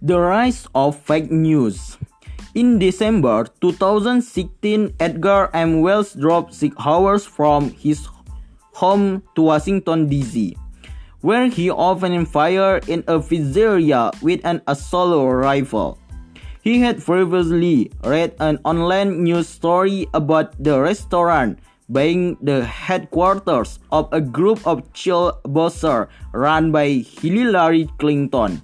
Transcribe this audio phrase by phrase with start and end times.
[0.00, 1.98] The rise of fake news.
[2.54, 5.82] In December 2016, Edgar M.
[5.82, 8.08] Welch drove six hours from his
[8.72, 10.56] home to Washington, D.C.,
[11.20, 15.98] where he opened fire in a pizzeria with an assault rifle.
[16.64, 21.58] He had previously read an online news story about the restaurant
[21.92, 28.62] being the headquarters of a group of child abusers run by Hillary Clinton.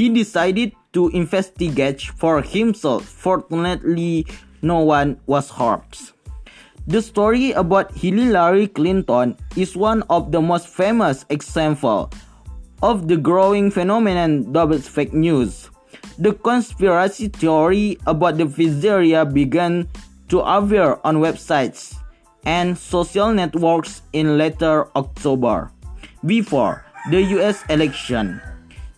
[0.00, 3.04] He decided to investigate for himself.
[3.04, 4.24] Fortunately,
[4.64, 6.16] no one was hurt.
[6.86, 12.08] The story about Hillary Clinton is one of the most famous examples
[12.80, 15.68] of the growing phenomenon double fake news.
[16.16, 19.84] The conspiracy theory about the pizzeria began
[20.32, 21.92] to appear on websites
[22.48, 25.68] and social networks in later October,
[26.24, 28.40] before the US election.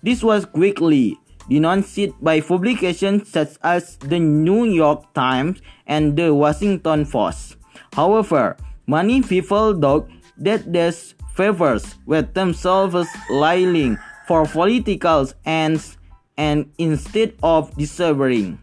[0.03, 7.07] This was quickly denounced by publications such as the New York Times and the Washington
[7.07, 7.57] Post.
[7.93, 10.09] However, many people thought
[10.39, 15.99] that these favors were themselves lying for political ends
[16.37, 18.59] and instead of discovering.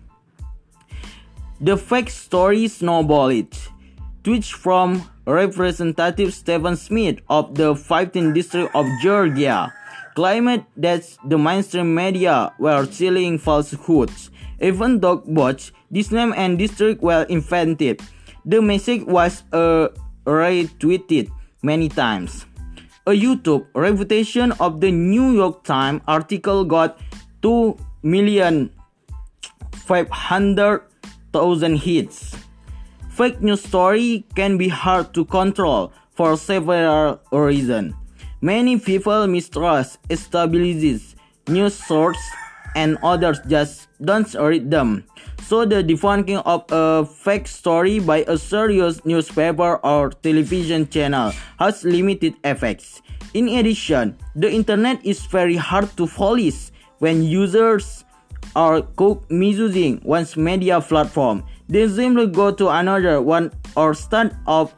[1.61, 3.55] The fake story snowballed,
[4.23, 9.73] twitch from Representative Stephen Smith of the 15th District of Georgia
[10.15, 14.31] claimed that the mainstream media were telling falsehoods.
[14.61, 18.01] Even though both this name and district were invented,
[18.45, 19.89] the message was uh,
[20.25, 21.29] retweeted
[21.63, 22.45] many times.
[23.07, 26.99] A YouTube reputation of the New York Times article got
[27.41, 28.69] 2 million
[29.85, 32.35] 500,000 hits.
[33.09, 37.95] Fake news story can be hard to control for several reasons.
[38.41, 42.23] Many people mistrust established news sources
[42.73, 45.03] and others just don't read them.
[45.43, 51.83] So the debunking of a fake story by a serious newspaper or television channel has
[51.83, 53.01] limited effects.
[53.33, 58.05] In addition, the internet is very hard to police when users
[58.55, 61.43] are caught misusing one's media platform.
[61.67, 64.71] They simply go to another one or start up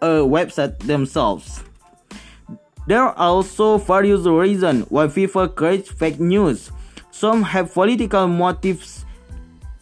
[0.00, 1.64] a website themselves.
[2.86, 6.70] There are also various reasons why people create fake news.
[7.10, 9.06] Some have political motives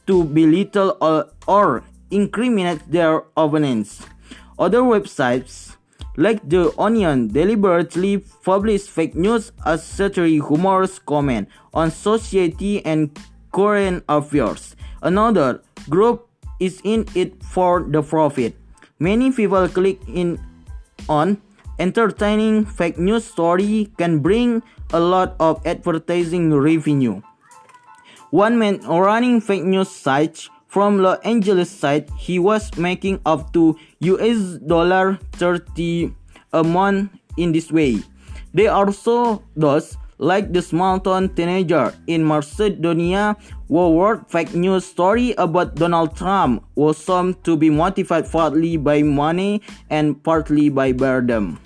[0.06, 4.06] to belittle or, or incriminate their opponents.
[4.58, 5.74] Other websites,
[6.16, 13.10] like The Onion, deliberately publish fake news as satiric humorous comment on society and
[13.50, 14.76] current affairs.
[15.02, 16.28] Another group
[16.60, 18.54] is in it for the profit.
[19.00, 20.38] Many people click in
[21.08, 21.42] on
[21.82, 24.62] entertaining fake news story can bring
[24.94, 27.18] a lot of advertising revenue.
[28.30, 33.74] One man running fake news sites from Los Angeles site, he was making up to
[33.98, 36.14] US dollar 30
[36.54, 37.98] a month in this way.
[38.54, 43.34] They also those like the small town teenager in Macedonia
[43.66, 49.02] who wrote fake news story about Donald Trump was some to be motivated partly by
[49.02, 49.60] money
[49.90, 51.58] and partly by boredom.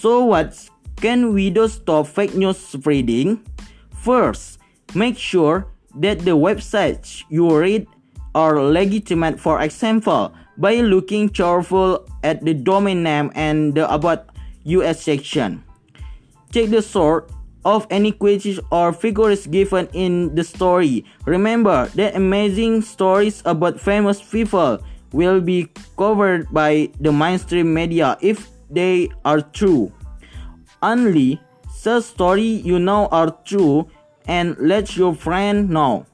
[0.00, 0.56] So what
[0.96, 3.44] can we do to stop fake news spreading?
[3.92, 4.56] First,
[4.96, 5.68] make sure
[6.00, 7.84] that the websites you read
[8.32, 14.32] are legitimate for example by looking careful at the domain name and the about
[14.64, 15.60] US section.
[16.48, 17.28] Check the source
[17.68, 21.04] of any quotes or figures given in the story.
[21.28, 24.80] Remember that amazing stories about famous people
[25.12, 25.68] will be
[26.00, 29.92] covered by the mainstream media if they are true.
[30.82, 33.88] Only such story you know are true
[34.26, 36.06] and let your friend know.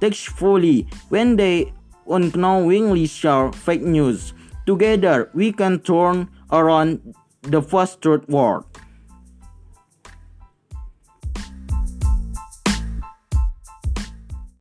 [0.00, 1.72] Textfully, when they
[2.08, 4.34] unknowingly share fake news,
[4.66, 8.64] together we can turn around the first truth world.